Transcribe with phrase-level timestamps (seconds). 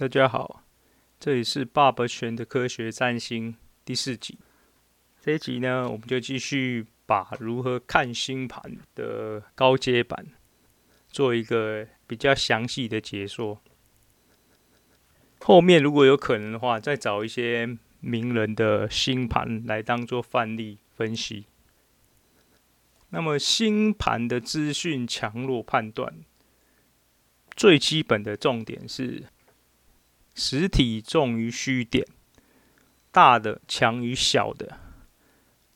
[0.00, 0.62] 大家好，
[1.18, 4.38] 这里是爸爸选的科学占星第四集。
[5.20, 8.62] 这一集呢，我们就继续把如何看星盘
[8.94, 10.24] 的高阶版
[11.08, 13.60] 做一个比较详细的解说。
[15.40, 21.46] 后面如果有可能的话，再找一些名人的星盘来当做范例分析。
[23.08, 26.20] 那么，星盘的资讯强弱判断，
[27.56, 29.24] 最基本的重点是。
[30.38, 32.06] 实体重于虚点，
[33.10, 34.78] 大的强于小的，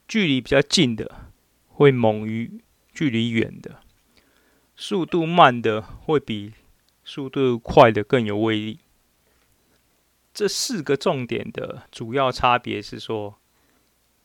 [0.06, 1.32] 距离比较近的
[1.66, 2.62] 会猛于
[2.94, 3.80] 距离远的，
[4.76, 6.52] 速度慢的会比
[7.02, 8.78] 速度快的更有威力。
[10.32, 13.40] 这四个重点的主要差别是说，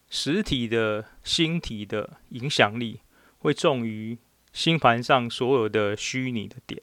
[0.07, 3.01] 实体的星体的影响力
[3.39, 4.19] 会重于
[4.53, 6.79] 星盘上所有的虚拟的点。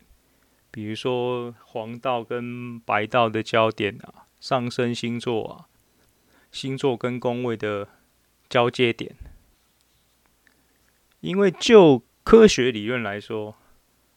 [0.74, 5.68] 比如说黄道跟白道的交点啊，上升星座啊，
[6.50, 7.86] 星座跟宫位的
[8.48, 9.14] 交接点。
[11.20, 13.54] 因为就科学理论来说，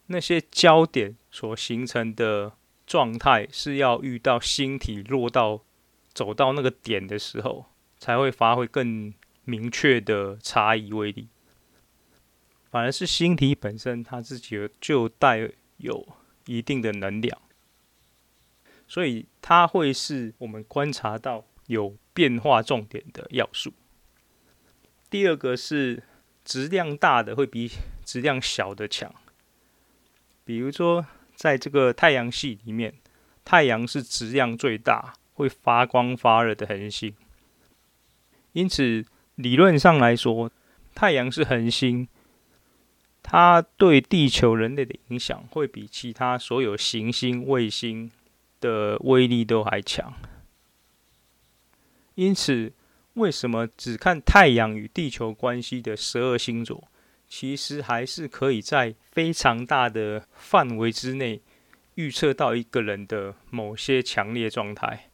[0.08, 2.54] 那些交点所形成的
[2.88, 5.62] 状态是要遇到星体落到
[6.12, 7.68] 走到那个点的时候，
[8.00, 11.28] 才会发挥更明确的差异威力。
[12.72, 16.18] 反而是星体本身，它自己就带有。
[16.48, 17.40] 一定的能量，
[18.88, 23.72] 所以它会是我们观察到有变化重点的要素。
[25.10, 26.04] 第二个是
[26.44, 27.70] 质量大的会比
[28.04, 29.14] 质量小的强，
[30.44, 32.96] 比如说在这个太阳系里面，
[33.46, 37.14] 太阳是质量最大、会发光发热的恒星，
[38.54, 40.52] 因此理论上来说，
[40.96, 42.08] 太阳是恒星。
[43.30, 48.10] 它对地球人类的影响会比其他所有行星、卫星
[48.62, 50.14] 的威力都还强。
[52.16, 52.72] 因此，
[53.16, 56.88] 为什么只看太阳与地球关系的十二星座，
[57.28, 61.42] 其实还是可以在非常大的范围之内
[61.96, 65.10] 预测到一个人的某些强烈状态。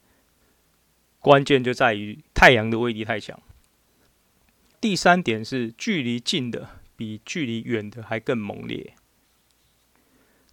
[1.17, 3.41] 关键就在于太阳的威力太强。
[4.79, 6.82] 第三点是距离近的。
[6.95, 8.93] 比距离远的还更猛烈。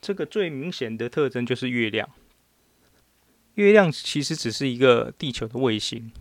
[0.00, 2.08] 这个最明显的特征就是月亮。
[3.54, 6.12] 月亮其实只是一个地球的卫星，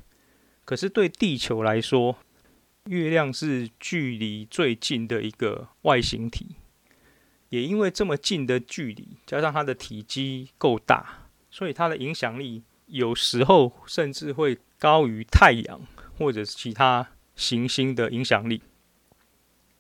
[0.66, 2.18] 可是对地球来说，
[2.86, 6.56] 月亮是距离最近的一个外星体。
[7.50, 15.82] 也因为这么近的距离，加上它的体积够大，所以它的影响力有时候甚至会高于太阳
[16.18, 18.62] 或者是其他行星的影响力。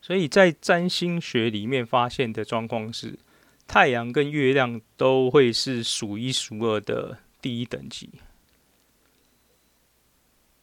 [0.02, 3.20] 所以在占星学里面发现的状况是，
[3.68, 8.10] 太阳跟月亮都会是数一数二的第一等级。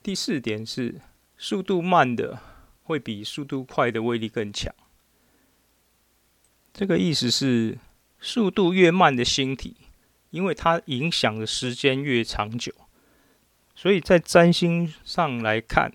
[0.03, 1.01] 第四点是，
[1.37, 2.41] 速度慢的
[2.83, 4.75] 会比速度快的威力更强。
[6.73, 7.79] 这个意思是，
[8.21, 9.77] 速度越慢的星体，
[10.31, 12.73] 因为它影响的时间越长久，
[13.75, 15.93] 所以在占星上来看。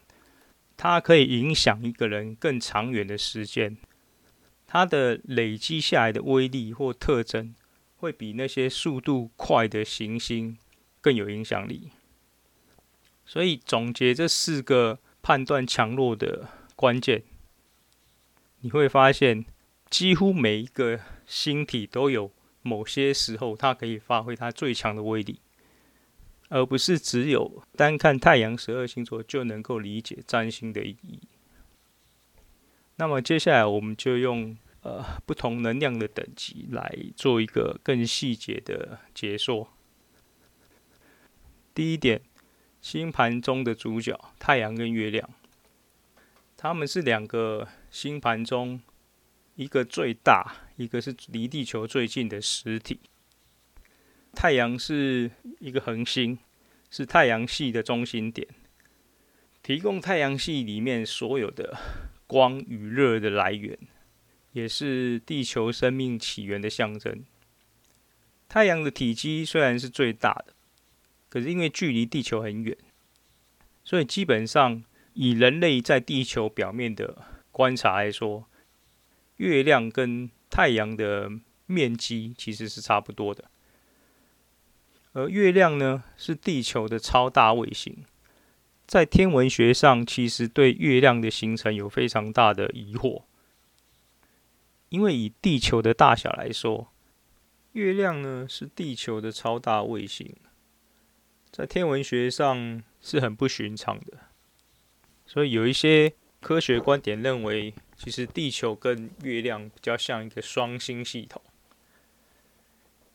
[0.83, 3.77] 它可以影响一个人更长远的时间，
[4.65, 7.53] 它的累积下来的威力或特征，
[7.97, 10.57] 会比那些速度快的行星
[10.99, 11.91] 更有影响力。
[13.27, 17.21] 所以总结这四个判断强弱的关键，
[18.61, 19.45] 你会发现，
[19.87, 22.31] 几乎每一个星体都有
[22.63, 25.41] 某些时候，它可以发挥它最强的威力。
[26.53, 31.21] 而不是只有单看太阳十二星座就能够理解占星的意义。
[32.97, 39.69] 那么接下来我们就用呃不同能量的等级来做一个更细节的解说。
[41.73, 42.21] 第一点，
[42.81, 45.29] 星盘中的主角太阳跟月亮，
[46.57, 48.81] 他们是两个星盘中
[49.55, 52.99] 一个最大，一个是离地球最近的实体。
[54.33, 56.39] 太阳是一个恒星，
[56.89, 58.47] 是太阳系的中心点，
[59.61, 61.77] 提供太阳系里面所有的
[62.25, 63.77] 光与热的来源，
[64.53, 67.23] 也是地球生命起源的象征。
[68.47, 70.53] 太阳的体积虽然是最大的，
[71.29, 72.75] 可是因为距离地球很远，
[73.83, 74.83] 所以基本上
[75.13, 77.21] 以人类在地球表面的
[77.51, 78.47] 观察来说，
[79.37, 81.29] 月亮跟太阳的
[81.65, 83.50] 面积其实是差不多的。
[85.13, 88.05] 而月亮呢，是地球的超大卫星，
[88.87, 93.23] 在天文学上，其实对月亮的形成有非常大的疑惑，
[94.87, 96.93] 因为以地球的大小来说，
[97.73, 100.33] 月亮呢是地球的超大卫星，
[101.51, 104.17] 在天文学上是很不寻常的。
[105.25, 111.41] 所以有一些科学观点认为，其实地球跟月亮比较像一个双星系统，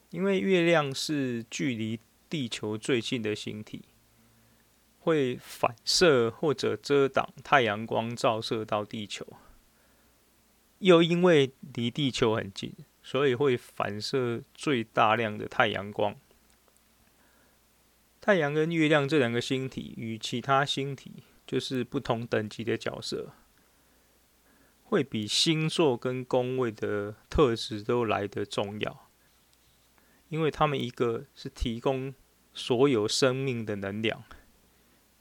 [0.09, 1.99] 因为月亮是距离
[2.29, 3.85] 地球最近的星体，
[4.99, 9.25] 会反射或者遮挡太阳光照射到地球。
[10.79, 16.15] 又因为离地球很近，所以会反射最大量的太阳光。
[18.21, 23.33] 太阳跟月亮这两个星体与其他星体就是不同等级的角色，
[24.83, 29.06] 会比星座跟宫位的特质都来得重要，
[30.29, 32.13] 因为他们一个是提供
[32.53, 34.23] 所有生命的能量，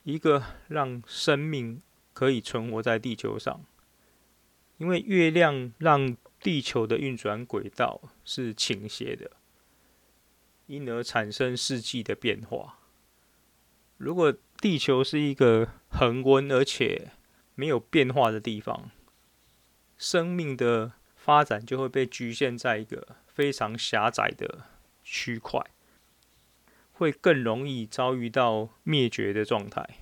[0.03, 1.83] 一个让生命
[2.13, 3.65] 可以存活在地球上。
[4.79, 9.31] 因为月亮让地球的运转轨道是倾斜的，
[10.67, 12.79] 因而产生四季的变化。
[13.97, 17.13] 如果地球是一个恒温而且
[17.55, 18.91] 没有变化的地方，
[19.97, 24.67] 生命的发展就会被局限在一个非常狭窄的
[25.09, 25.65] 区块，
[26.91, 30.01] 会更容易遭遇到灭绝的状态。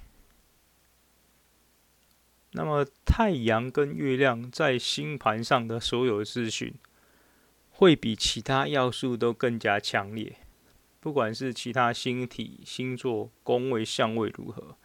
[2.52, 6.72] 那么，太阳跟月亮在星盘上的所有资讯，
[7.70, 10.36] 会比其他要素都更加强烈。
[11.00, 14.78] 不管是其他星体、星座、宫位、相位如何，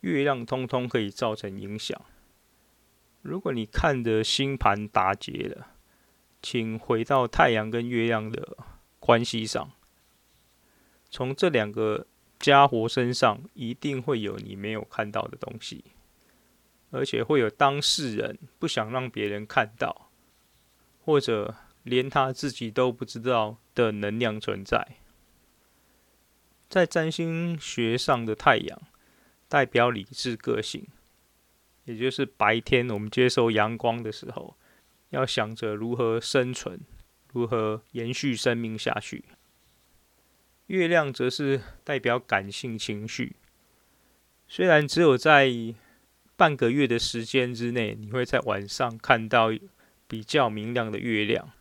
[0.00, 2.00] 月亮通通可以造成影响。
[3.20, 5.72] 如果你看的星盘打结了，
[6.40, 8.56] 请回到太阳跟月亮的
[9.04, 9.70] 关系上，
[11.10, 12.06] 从这两个
[12.38, 15.84] 家伙身上，一定会有你没有看到的东西。
[16.90, 20.10] 而且会有当事人不想让别人看到，
[21.04, 24.96] 或者连他自己都不知道的能量存在。
[26.70, 28.82] 在占星学上的太阳
[29.48, 30.86] 代表理智个性，
[31.84, 34.56] 也就是白天我们接受阳光的时候，
[35.10, 36.80] 要想着如何生存，
[37.34, 39.24] 如何延续生命下去。
[40.68, 43.36] 月亮则是代表感性情绪，
[44.48, 45.52] 虽然只有在
[46.36, 49.50] 半个月的时间之内，你会在晚上看到
[50.08, 51.52] 比较明亮的月亮，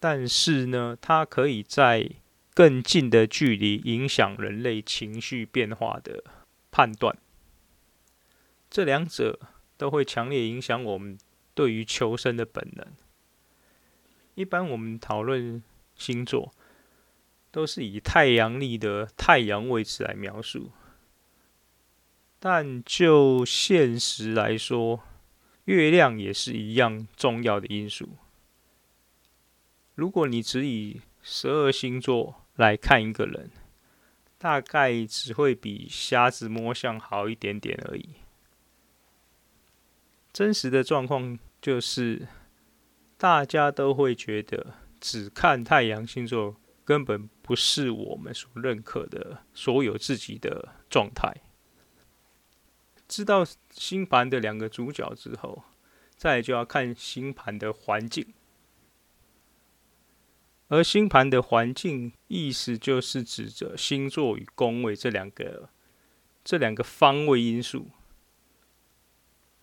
[0.00, 2.10] 但是呢，它可以在
[2.54, 6.24] 更近的距离影响人类情绪变化的
[6.70, 7.16] 判断。
[8.68, 9.38] 这两者
[9.76, 11.16] 都会强烈影响我们
[11.54, 12.86] 对于求生的本能。
[14.34, 15.62] 一般我们讨论
[15.94, 16.52] 星座，
[17.50, 20.70] 都是以太阳历的太阳位置来描述。
[22.38, 25.00] 但就现实来说，
[25.66, 28.08] 月亮也是一样重要的因素。
[29.94, 33.50] 如果你只以十二星座来看一个人，
[34.38, 38.08] 大概只会比瞎子摸象好一点点而已。
[40.32, 42.26] 真实的状况就是，
[43.22, 51.32] 大家都会觉得，只看太阳星座根本不是我们所认可的所有自己的状态。
[53.06, 55.62] 知道星盘的两个主角之后，
[56.16, 58.34] 再就要看星盘的环境。
[60.66, 65.68] 而星盘的环境意思就是指着星座与宫位这两个
[66.42, 67.88] 这两个方位因素。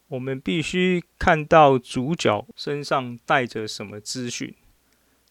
[0.09, 4.55] 我们必须看到主角身上带着什么资讯，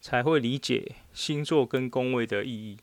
[0.00, 2.78] 才会理解星座跟宫位的意义。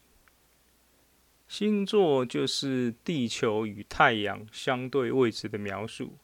[1.48, 6.18] 星座就是地球与太阳相对位置的描述，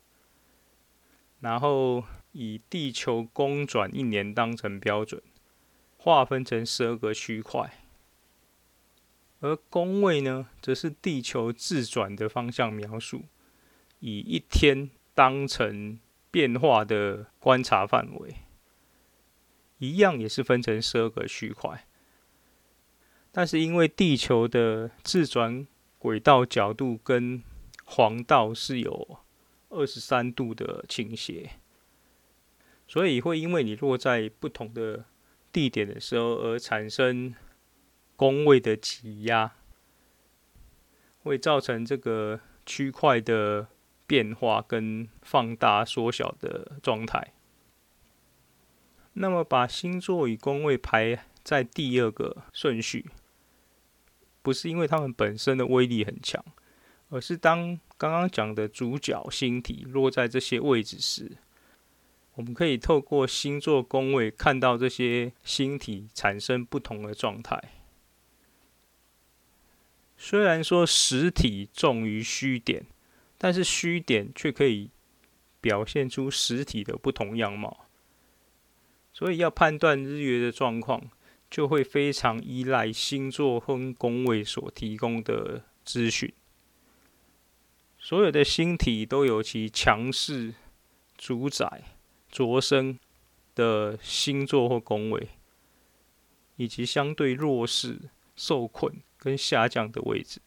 [1.39, 5.21] 然后以地球公转一年当成标准，
[5.95, 7.77] 划分成十二个区块。
[9.39, 13.23] 而宫位呢，则是地球自转的方向描述，
[13.99, 15.99] 以一天当成
[16.29, 18.35] 变化的观察范围，
[19.79, 21.85] 一样也是分成十二个区块。
[23.31, 25.65] 但是因为地球的自转
[25.97, 27.41] 轨道角度跟
[27.85, 29.19] 黄道是有
[29.69, 31.51] 二十三度的倾斜，
[32.87, 35.05] 所以会因为你落在不同的
[35.51, 37.33] 地点的时候而产生
[38.15, 39.53] 宫位的挤压，
[41.23, 43.67] 会造成这个区块的
[44.11, 47.31] 变化跟放大缩小的状态。
[49.13, 53.09] 那么把星座与宫位排在第二个顺序。
[54.41, 56.43] 不是因为他们本身的威力很强，
[57.07, 61.37] 而是当刚刚讲的主角星体落在这些位置时，
[62.33, 67.57] 我们可以透过星座宫位看到这些星体产生不同的状态。
[70.17, 72.85] 虽然说实体重于虚点，
[73.41, 74.91] 但是虚点却可以
[75.59, 77.87] 表现出实体的不同样貌。
[79.11, 81.09] 所以要判断日月的状况，
[81.49, 86.31] 就会非常依赖星座和宫位所提供的资讯。
[87.97, 90.53] 所有的星体都有其强势、
[91.17, 91.83] 主宰、
[92.29, 92.99] 着生
[93.55, 95.29] 的星座或宫位，
[96.57, 99.01] 以及相对弱势、受困。
[99.23, 100.41] 跟下降的位置，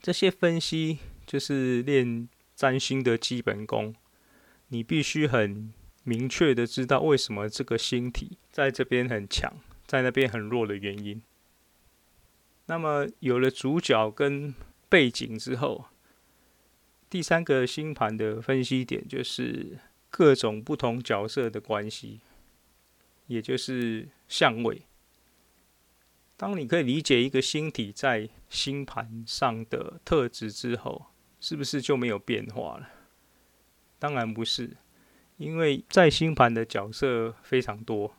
[0.00, 3.94] 这些分析就是练占星的基本功。
[4.68, 9.52] 你必须很明确的知道为什么这个星体在这边很强，
[9.86, 11.22] 在那边很弱的原因。
[12.66, 14.54] 那么有了主角跟
[14.88, 15.86] 背景之后，
[17.08, 19.78] 第三个星盘的分析点就是
[20.10, 22.20] 各种不同角色的关系，
[23.26, 24.82] 也就是相位。
[26.36, 31.06] 当你可以理解一个星体在星盘上的特质之后，
[31.40, 32.88] 是不是就没有变化了？
[33.98, 34.76] 当然不是，
[35.36, 38.14] 因为在星盘的角色非常多，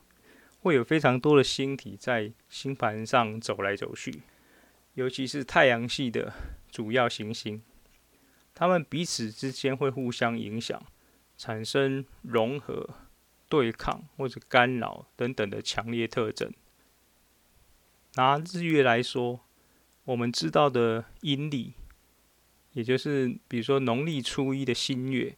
[0.61, 4.23] 会有非常多的星体在星盘上走来走去，
[4.93, 6.33] 尤其是太阳系的
[6.69, 7.61] 主要行星，
[8.53, 10.81] 它们彼此之间会互相影响，
[11.37, 12.89] 产生融合、
[13.47, 16.53] 对抗或者干扰等等的强烈特征。
[18.15, 19.39] 拿日月来说，
[20.03, 21.73] 我们知道的阴历，
[22.79, 25.35] 也就是比如说农历初一的新月，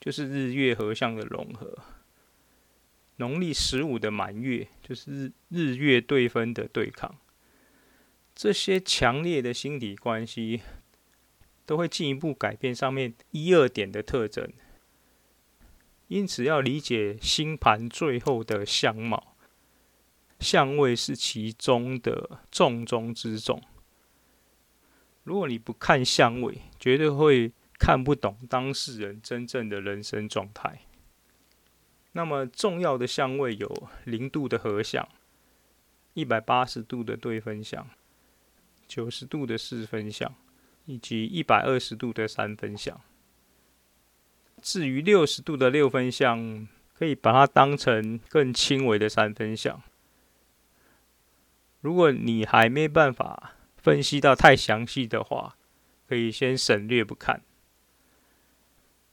[0.00, 1.66] 就是日月合相的融合；
[3.16, 7.12] 农历十五的满月，就是日日月对分的对抗。
[8.36, 10.60] 这些强烈的星体关系，
[11.66, 14.48] 都会进一步改变上面一二点的特征。
[16.06, 19.34] 因此，要理解星盘最后的相貌。
[20.38, 23.60] 相位是其中的重中之重。
[25.28, 30.80] 如果你不看相位，绝对会看不懂当事人真正的人生状态。
[32.12, 35.06] 那么重要的相位有零度的合相、
[36.14, 37.86] 一百八十度的对分相、
[38.86, 40.34] 九十度的四分相，
[40.86, 42.98] 以及一百二十度的三分相。
[44.62, 49.82] 至于六十度的六分相，可以把它当成更轻微的三分相。
[51.82, 53.52] 如果你还没办法
[53.88, 55.56] 分析到太详细的话，
[56.06, 57.40] 可以先省略不看。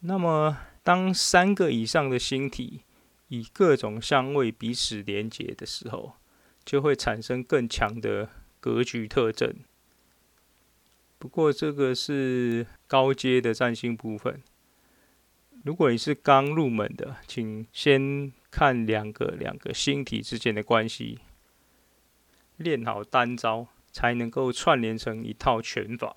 [0.01, 2.81] 那么，当三个以上的星体
[3.29, 6.15] 以各种相位彼此连接的时候，
[6.65, 8.29] 就会产生更强的
[8.59, 9.55] 格局特征。
[11.17, 14.43] 不过，这个是高阶的占星部分。
[15.63, 21.19] 如果你是刚入门的，请先看两个两个星体之间的关系。
[22.57, 26.13] 练好单招，才能够串联成一套拳法。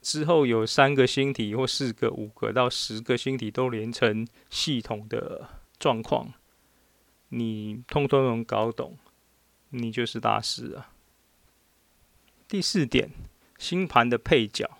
[0.00, 5.46] 之后有三个星体或四个、五个到十个星体都连成系统的
[5.78, 6.32] 状况，
[7.28, 8.96] 你通通能搞懂，
[9.68, 10.88] 你就是大师了。
[12.48, 13.10] 第四点，
[13.58, 14.78] 星盘的配角，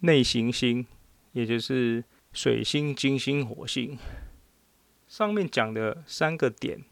[0.00, 0.86] 内行星，
[1.32, 2.04] 也就是
[2.34, 3.96] 水星、金星、火星，
[5.08, 6.84] 上面讲的三个点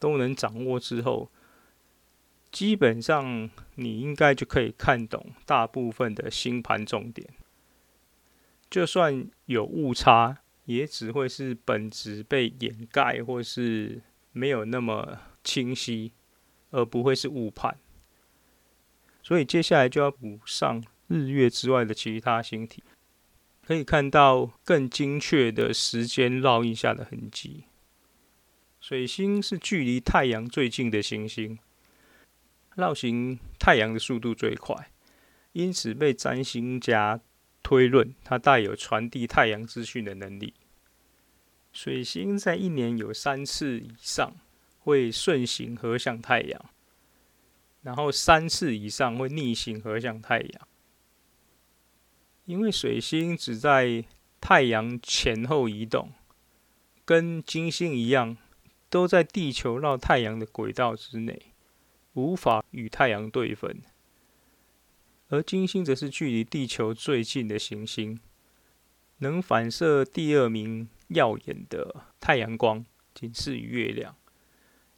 [0.00, 1.30] 都能掌握之后。
[2.50, 7.28] 基本上，你应该就可以看懂大部分的星盘重点。
[8.68, 14.02] 就算有误差，也只会是本质被掩盖，或是
[14.32, 16.12] 没有那么清晰，
[16.70, 17.78] 而不会是误判。
[19.22, 22.82] 所以接下来就要补上日月之外的其他星体，
[23.64, 27.64] 可以看到更精确的时间烙印下的痕迹。
[28.80, 31.58] 水星是距离太阳最近的行星。
[32.74, 34.90] 绕行太阳的速度最快，
[35.52, 37.20] 因此被占星家
[37.62, 40.54] 推论，它带有传递太阳资讯的能力。
[41.72, 44.32] 水星在一年有三次以上
[44.78, 46.70] 会顺行合向太阳，
[47.82, 50.68] 然后三次以上会逆行合向太阳。
[52.46, 54.04] 因为水星只在
[54.40, 56.12] 太阳前后移动，
[57.04, 58.36] 跟金星一样，
[58.88, 61.49] 都在地球绕太阳的轨道之内。
[62.20, 63.80] 无法与太阳对分，
[65.28, 68.20] 而金星则是距离地球最近的行星，
[69.18, 72.84] 能反射第二名耀眼的太阳光，
[73.14, 74.14] 仅次于月亮。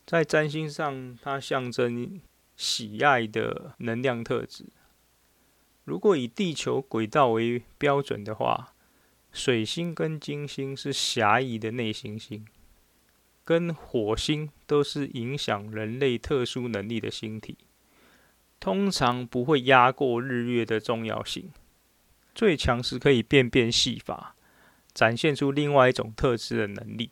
[0.05, 2.21] 在占星上，它象征
[2.57, 4.67] 喜爱的能量特质。
[5.85, 8.75] 如果以地球轨道为标准的话，
[9.33, 12.47] 水星跟金星是狭义的内行星。
[13.44, 17.56] 跟火星都是影响人类特殊能力的星体，
[18.61, 21.50] 通常不会压过日月的重要性。
[22.34, 24.37] 最强是可以变变戏法，
[24.94, 27.11] 展现出另外一种特质的能力。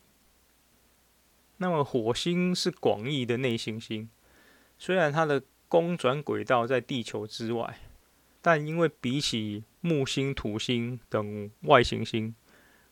[1.57, 4.09] 那么火星是广义的内行星，
[4.79, 7.79] 虽然它的公转轨道在地球之外，
[8.41, 12.33] 但因为比起木星、土星等外行星，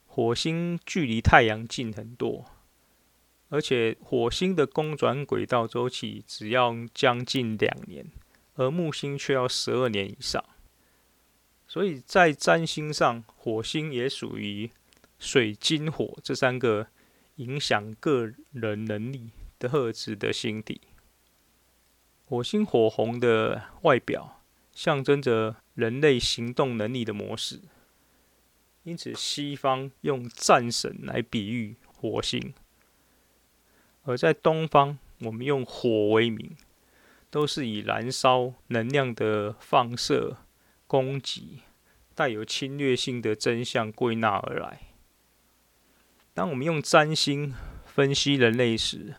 [0.05, 2.46] 火星距离太阳近很多。
[3.50, 8.06] 而且火星的公转轨道周期只要将近两年，
[8.56, 10.44] 而木星却要十二年以上。
[11.68, 14.70] 所以在占星上，火星也属于
[15.18, 16.88] 水、金、火这三个
[17.36, 20.82] 影响个人能力的特质的星体。
[22.25, 27.60] 火星火红的外表，象征着人类行动能力的模式。
[28.84, 32.53] 因此，西方用战神来比喻火星。
[34.10, 36.58] 而在东方，我们用火为名，
[37.30, 40.38] 都是以燃烧能量的放射、
[40.88, 41.60] 攻击、
[42.16, 44.82] 带有侵略性的真相归纳而来。
[46.34, 47.54] 当我们用占星
[47.86, 49.13] 分析人类时，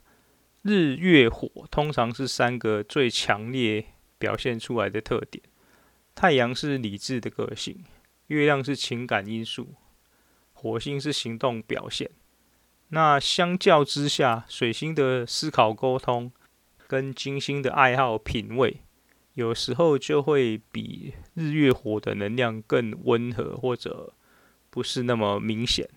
[0.63, 3.85] 日、月、火通常是三个最强烈
[4.19, 5.45] 表现出来的特点。
[6.17, 7.85] 太阳是理智的个性，
[8.27, 9.75] 月亮是情感因素，
[10.53, 12.11] 火星是行动表现。
[12.93, 16.33] 那相较之下，水星的思考沟通
[16.89, 18.81] 跟金星的爱好品味，
[19.35, 24.13] 有时候就会比日月火的能量更温和，或者
[24.71, 25.89] 不是那么明显。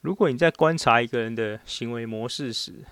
[0.00, 2.84] 如果你在观察一个人的行为模式时，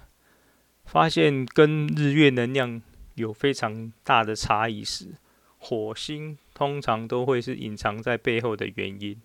[0.85, 2.83] 发现跟日月能量
[3.14, 5.14] 有非常大的差异时，
[5.59, 9.21] 火星通常都会是隐藏在背后的原因，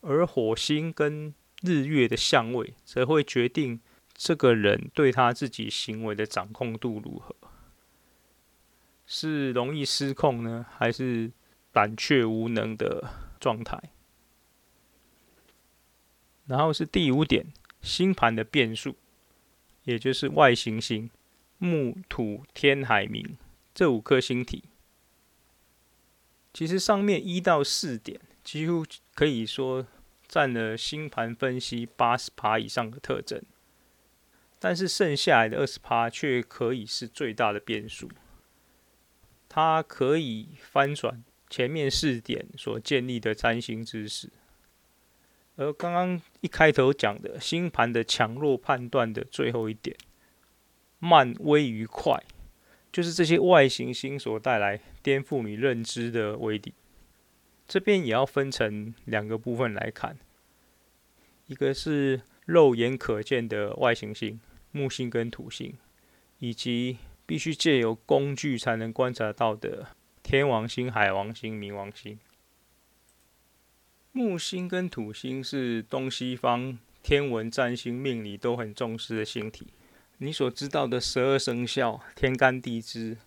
[0.00, 3.80] 而火星跟日月的相位，则会决定
[4.14, 7.36] 这个人对他自己行为的掌控度如何，
[9.06, 11.30] 是容易失控呢，还是
[11.70, 13.78] 胆怯无能的状态？
[16.46, 18.96] 然后是第五点，星盘的变数，
[19.84, 21.10] 也就是外行星
[21.58, 23.36] 木、土、天、海、冥
[23.74, 24.64] 这五颗星体。
[26.52, 28.84] 其实上面一到四点，几乎
[29.14, 29.86] 可以说。
[30.30, 33.42] 占了星盘分析八十趴以上的特征，
[34.60, 38.08] 但是剩下来的二十趴却可以是最大的变数。
[39.48, 44.30] 它可以翻转前面四点所建立的占星知识。
[45.56, 49.96] 而刚刚一开头讲的星盘的强弱判断的最后一点，
[51.00, 52.22] 慢微于快，
[52.92, 56.72] 就是这些外行星所带来颠覆你认知的威力。
[57.70, 60.18] 这边也要分成两个部分来看，
[61.46, 64.40] 一个是肉眼可见的外行星
[64.72, 65.76] 木星跟土星，
[66.40, 69.86] 以及必须借由工具才能观察到的
[70.20, 72.18] 天王星、海王星、冥王星。
[74.10, 79.68] 木星跟土星是东西方天文、占星、命理都很重视的星体。
[80.18, 83.18] 你所知道的十二生肖、天干地支。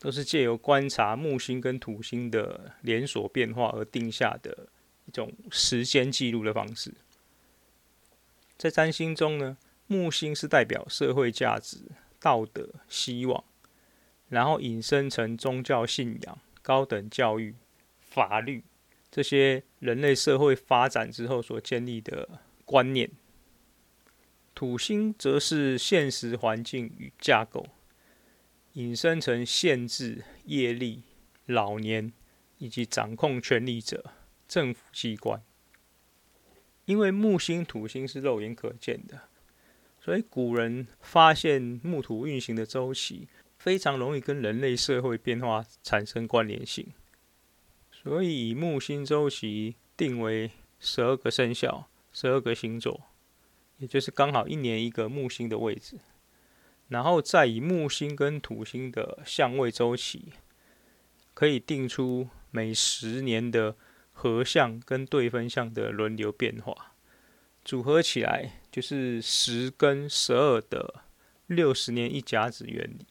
[0.00, 4.66] 都是借由观察木星跟土星的连锁变化而定下的
[5.04, 6.94] 一种时间记录的方式。
[8.56, 11.76] 在占星中呢，木星是代表社会价值、
[12.18, 13.44] 道德、希望，
[14.30, 17.54] 然后引申成宗教信仰、高等教育、
[18.00, 18.64] 法律
[19.10, 23.10] 这些人类社会发展之后所建立的观念。
[24.54, 27.66] 土星则是现实环境与架构。
[28.74, 31.02] 引申成限制、业力、
[31.46, 32.12] 老年
[32.58, 34.12] 以及掌控权力者、
[34.46, 35.42] 政府机关。
[36.84, 39.22] 因为木星、土星是肉眼可见的，
[40.00, 43.28] 所以古人发现木土运行的周期
[43.58, 46.92] 非常容易跟人类社会变化产生关联性，
[47.92, 53.02] 所以以木星周期定为十二个生肖、十二个星座，
[53.78, 55.98] 也就是刚好一年一个木星的位置。
[56.90, 60.32] 然后再以木星跟土星的相位周期，
[61.34, 63.76] 可以定出每十年的
[64.12, 66.96] 合相跟对分相的轮流变化，
[67.64, 71.04] 组合起来就是十跟十二的
[71.46, 73.06] 六十年一甲子原理。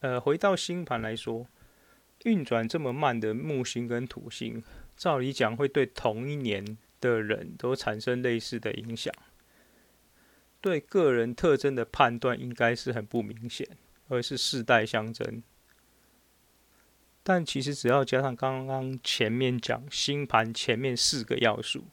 [0.00, 1.46] 呃，回到星盘来说，
[2.24, 4.62] 运转这么慢的木星跟土星，
[4.94, 9.12] 照理讲会对同一年的人都产生类似的影响。
[10.60, 13.68] 对个人特征的判断应该是很不明显，
[14.08, 15.42] 而是世代相争。
[17.22, 21.84] 但其实只要加上刚刚前面讲星盘前面四个要素，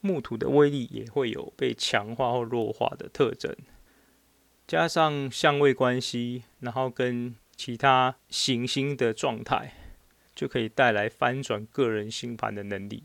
[0.00, 3.56] 木土的威力也会有被强化或弱化的特征。
[4.66, 9.74] 加上相位关系，然后跟其他行星的状态，
[10.34, 13.04] 就可以带来翻转个人星盘的能力。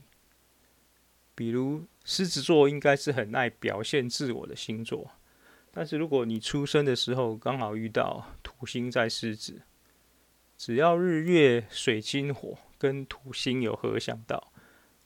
[1.36, 5.12] 比如狮子座应该是很爱表现自我的星座，
[5.71, 9.62] 但是如果你出生的时候刚好遇到土星在狮子，
[10.58, 14.54] 只要日月水金火跟土星有合相到，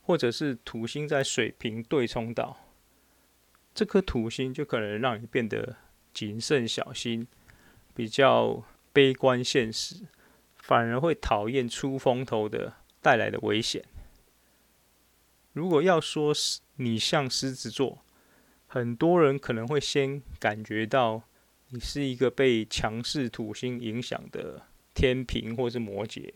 [0.04, 2.58] 或者是土星在水瓶对冲到，
[3.74, 5.78] 这颗土星就可能让你变得
[6.14, 7.28] 谨慎小心，
[7.96, 8.64] 比较
[8.94, 10.06] 悲观现实，
[10.58, 13.84] 反而会讨厌出风头的带来的危险。
[15.60, 18.00] 如果要说是你像狮子座，
[18.66, 21.24] 很多人可能会先感觉到
[21.72, 26.32] 你是一个被强势土星影响的天平或是摩羯。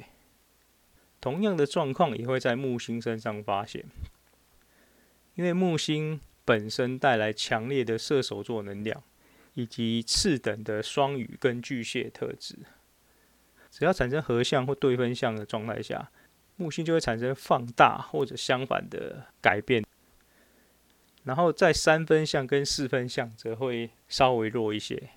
[1.22, 3.86] 同样的状况也会在木星身上发现，
[5.36, 9.02] 因为木星本身带来强烈的射手座能量，
[9.54, 12.58] 以及次等的双鱼跟巨蟹特质。
[13.72, 16.12] 只要产生合相或对分相的状态下，
[16.56, 19.84] 木星就会产生放大或者相反的改变，
[21.24, 25.10] 然后在三分相跟四分相则会稍微弱一些。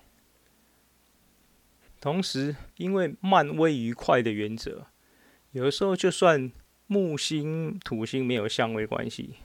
[2.01, 4.87] 同时，因为慢位于快的原则，
[5.51, 6.51] 有的时候就算
[6.87, 9.35] 木星、土星没有相位关系，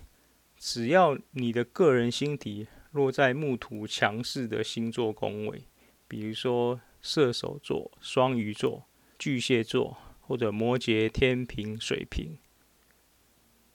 [0.56, 5.64] 只要你的个人星体落在木土强势的星座宫位，
[6.08, 8.86] 比如说射手座、双鱼座、
[9.18, 9.98] 巨蟹座。
[10.32, 12.38] 或者摩羯、天平、水瓶，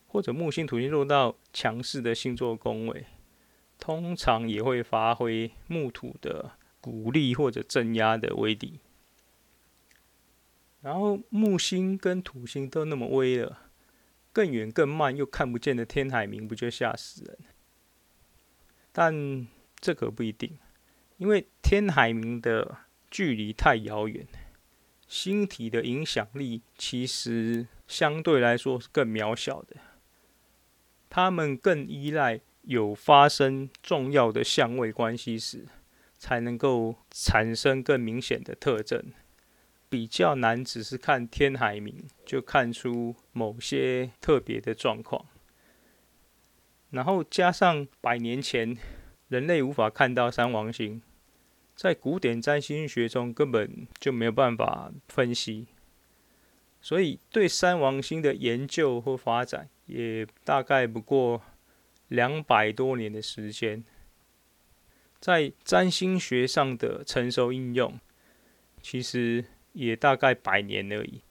[0.07, 3.05] 或者木星、土星落到强势的星座宫位，
[3.77, 8.79] 通常也会发挥木土的鼓励或者镇压的威力。
[10.81, 13.69] 然后木星跟土星都那么威了，
[14.33, 17.37] 更远、更慢又看不见的天海冥，不就吓死人？
[18.91, 19.47] 但
[19.79, 20.57] 这可不一定，
[21.17, 22.77] 因为天海冥的
[23.11, 24.25] 距离太遥远。
[25.07, 29.77] 星体的影响力其实相对来说是更渺小的，
[31.09, 35.65] 他们更依赖有发生重要的相位关系时，
[36.17, 39.13] 才能够产生更明显的特征，
[39.87, 45.25] 比较难只是看天海明就看出某些特别的状况。
[46.89, 48.77] 然后加上百年前
[49.29, 51.01] 人类无法看到三王星。
[51.77, 55.67] 在古典占星学中根本就没有办法分析，
[56.81, 61.39] 所以对三王星的研究或发展也大概不过
[62.07, 63.83] 两百多年的时间。
[65.19, 67.99] 在占星学上的成熟应用，
[68.81, 71.21] 其实也大概百年而已。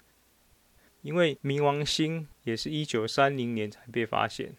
[1.03, 4.55] 因为冥王星也是一九三零年才被发现，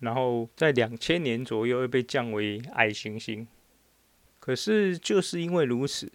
[0.00, 3.46] 然后在两千年左右又被降为矮行星。
[4.46, 6.12] 可是，就是因为如此，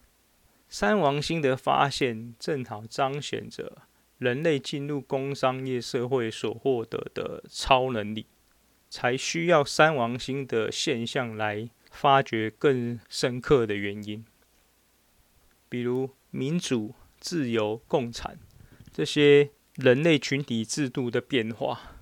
[0.70, 3.80] 三王星的发现正好彰显着
[4.20, 8.28] 人类进入工商业社会所获得的超能力，
[8.90, 14.24] 才需要三王星的现象来发掘更深刻的原因。
[15.68, 18.40] 比如民主、自由、共产
[18.94, 21.98] 这些人类群体制度的变化，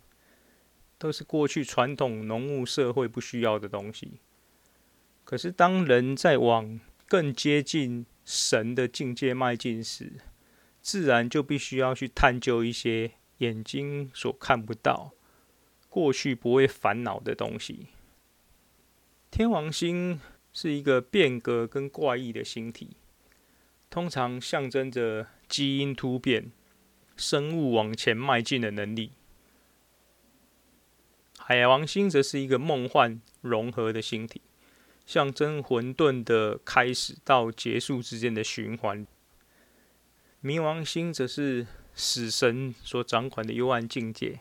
[0.99, 4.19] 都是过去传统农务社会不需要的东西。
[5.29, 10.13] 可是，当人在往更接近神的境界迈进时，
[10.81, 15.13] 自然就必须要去探究一些眼睛所看不到、
[15.87, 17.89] 过去不会烦恼的东西。
[19.29, 20.19] 天王星
[20.51, 22.97] 是一个变革跟怪异的星体，
[23.91, 26.51] 通常象征着基因突变、
[27.15, 29.11] 生物往前迈进的能力。
[31.37, 34.41] 海王星则是一个梦幻融合的星体。
[35.09, 39.07] 象征混沌的开始到结束之间的循环。
[40.43, 44.39] 冥王星则是死神所掌管的幽暗境界，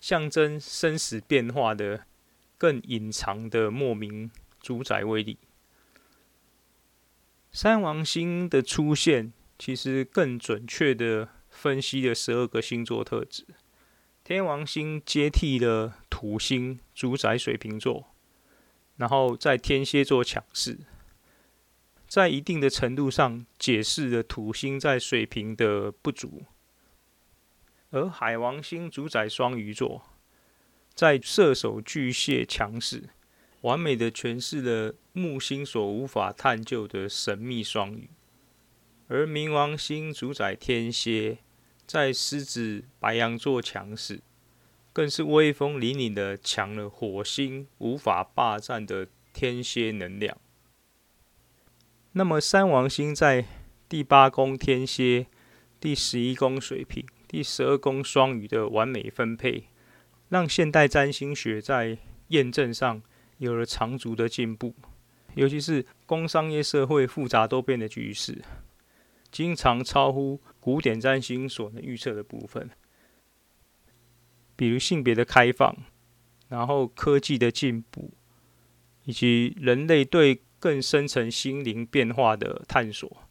[0.00, 2.06] 象征生死变化的
[2.58, 5.38] 更隐藏的莫名主宰威力。
[7.52, 13.46] 三王星的出现，其实更准确地分析了十二个星座特质。
[14.24, 18.09] 天王星接替了土星，主宰水瓶座。
[19.00, 20.80] 然后在天蝎座强势，
[22.06, 26.44] 在一定的程度上解释了土星在水瓶的不足，
[27.88, 30.02] 而海王星主宰双鱼座，
[30.92, 33.08] 在射手巨蟹强势，
[33.62, 38.10] 完美的诠释了木星所无法探究的神秘双鱼，
[39.08, 41.38] 而冥王星主宰天蝎，
[41.86, 44.20] 在狮子白羊座强势。
[44.92, 50.36] 更是威风凛凛的抢了火星无法霸占的天蝎能量。
[52.12, 53.44] 那么三王星在
[53.88, 55.26] 第八宫天蝎、
[55.78, 59.68] 第十一宫水瓶、第十二宫双鱼的完美分配，
[60.28, 61.98] 让现代占星学在
[62.28, 63.00] 验证上
[63.38, 64.74] 有了长足的进步。
[65.34, 68.42] 尤其是工商业社会复杂多变的局势，
[69.30, 72.68] 经常超乎古典占星所能预测的部分，
[74.60, 75.74] 比如性别的开放，
[76.48, 78.12] 然后科技的进步，
[79.04, 83.22] 以及人类对更深层心灵变化的探索。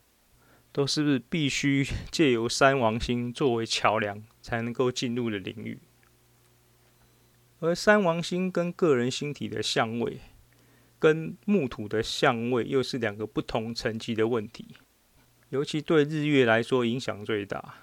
[0.72, 5.78] 都是必须借由三王星作为桥梁才能够进入的领域，
[7.60, 10.20] 而三王星跟个人星体的相位，
[10.98, 14.76] 跟木土的相位又是两个不同层级的问题，
[15.50, 17.76] 尤其对日月来说影响最大。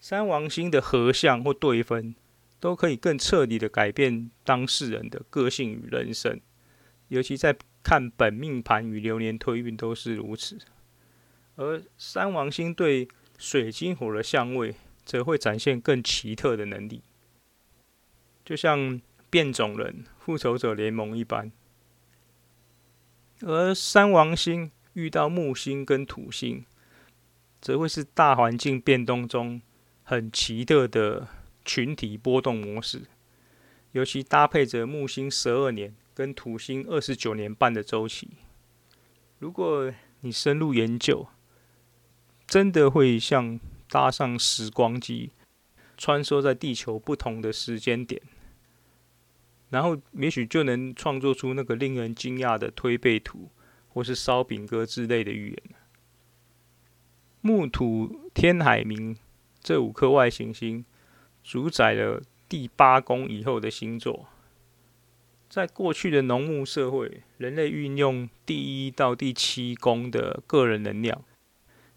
[0.00, 2.14] 三王星的合相或对分，
[2.58, 6.40] 都可以更彻底的改变当事人的个性与人生，
[7.08, 10.58] 尤其在看本命盘与流年推运都是如此。
[11.56, 17.02] 而三王星对水金火的相位，则会展现更奇特的能力，
[18.42, 21.52] 就像变种人、复仇者联盟一般。
[23.42, 26.64] 而三王星遇到木星跟土星，
[27.60, 29.60] 则会是大环境变动中
[30.10, 31.28] 很奇特的
[31.64, 33.02] 群体波动模式，
[33.92, 38.28] 尤其搭配着木星十二年跟土星二十九年半的周期。
[39.38, 41.28] 如果你深入研究，
[42.44, 45.30] 真的会像搭上时光机，
[45.96, 48.20] 穿梭在地球不同的时间点，
[49.68, 53.48] 然后也许就能创作出那个令人惊讶的推背图，
[53.88, 55.62] 或是烧饼歌之类的预言。
[57.40, 59.16] 木土天海冥
[59.60, 60.84] 这五颗外行星，
[61.42, 64.28] 主宰了第八宫以后的星座。
[65.48, 71.22] 在过去的农牧社会，人类运用第一到第七宫的个人能量。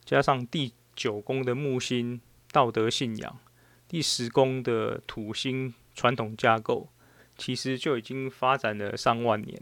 [0.04, 2.20] 加上第九宫的木星
[2.52, 3.40] 道德信仰，
[3.88, 6.90] 第十宫的土星传统架构，
[7.38, 9.62] 其实就已经发展了上万年。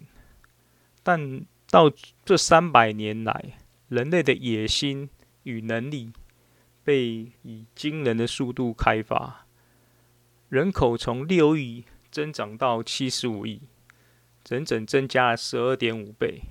[1.04, 1.92] 但到
[2.24, 3.58] 这三百年来，
[3.90, 5.10] 人类的野心
[5.44, 6.12] 与能力
[6.84, 9.46] 被以惊人的速度开发，
[10.50, 13.62] 人口从六亿增长到七十五亿，
[14.44, 16.42] 整整增加了十二点五倍。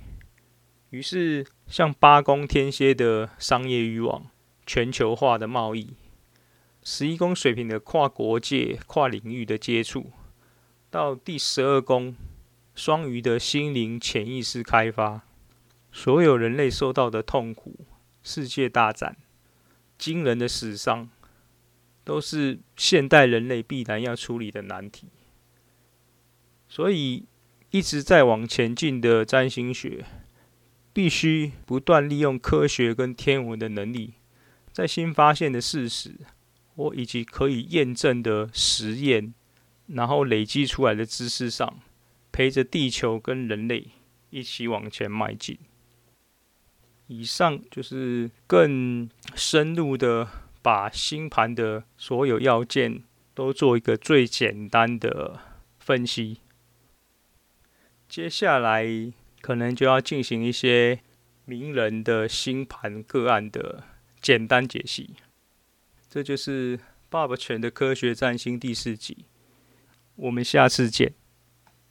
[0.90, 4.26] 于是，像八宫天蝎的商业欲望、
[4.66, 5.94] 全球化的贸易，
[6.82, 10.12] 十一宫水平的跨国界、跨领域的接触，
[10.90, 12.16] 到第十二宫
[12.74, 15.22] 双鱼的心灵潜意识开发，
[15.92, 17.86] 所有人类受到的痛苦、
[18.22, 19.16] 世界大战、
[20.00, 21.08] 惊人的死伤，
[22.02, 25.06] 都是现代人类必然要处理的难题。
[26.68, 27.26] 所以，
[27.70, 30.04] 一直在往前进的占星学。
[30.92, 34.14] 必须不断利用科学跟天文的能力，
[34.72, 36.16] 在新发现的事实
[36.74, 39.32] 或以及可以验证的实验，
[39.86, 41.78] 然后累积出来的知识上，
[42.32, 43.86] 陪着地球跟人类
[44.30, 45.56] 一起往前迈进。
[47.10, 50.28] 以上就是更深入的
[50.62, 53.02] 把星盘的所有要件
[53.34, 55.40] 都做一个最简单的
[55.78, 56.38] 分析。
[58.08, 59.12] 接下来。
[59.42, 61.00] 可能就要进行一些
[61.46, 63.84] 名人的星盘个案的
[64.20, 65.14] 简单解析。
[66.10, 69.24] 这就是爸爸全的科学占星第四集，
[70.16, 71.14] 我们下次见。